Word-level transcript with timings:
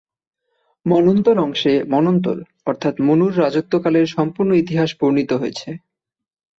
মন্বন্তর 0.85 1.35
অংশে 1.37 1.73
মন্বন্তর 1.91 2.37
অর্থাৎ 2.67 2.95
মনুর 3.07 3.33
রাজত্বকালের 3.37 4.05
সম্পূর্ণ 4.15 4.51
ইতিহাস 4.63 4.89
বর্ণিত 4.99 5.31
হয়েছে। 5.41 5.69